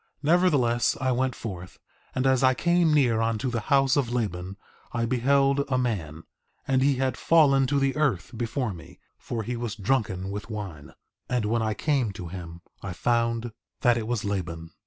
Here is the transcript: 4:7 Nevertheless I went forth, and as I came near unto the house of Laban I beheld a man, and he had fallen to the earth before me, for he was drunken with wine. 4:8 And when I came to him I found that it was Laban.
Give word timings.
4:7 0.23 0.23
Nevertheless 0.23 0.97
I 0.99 1.11
went 1.11 1.35
forth, 1.35 1.77
and 2.15 2.25
as 2.25 2.41
I 2.41 2.55
came 2.55 2.91
near 2.91 3.21
unto 3.21 3.51
the 3.51 3.59
house 3.69 3.95
of 3.95 4.11
Laban 4.11 4.57
I 4.91 5.05
beheld 5.05 5.63
a 5.69 5.77
man, 5.77 6.23
and 6.67 6.81
he 6.81 6.95
had 6.95 7.15
fallen 7.15 7.67
to 7.67 7.77
the 7.79 7.95
earth 7.95 8.31
before 8.35 8.73
me, 8.73 8.97
for 9.19 9.43
he 9.43 9.55
was 9.55 9.75
drunken 9.75 10.31
with 10.31 10.49
wine. 10.49 10.87
4:8 11.29 11.35
And 11.37 11.45
when 11.45 11.61
I 11.61 11.75
came 11.75 12.11
to 12.13 12.29
him 12.29 12.61
I 12.81 12.93
found 12.93 13.51
that 13.81 13.95
it 13.95 14.07
was 14.07 14.25
Laban. 14.25 14.71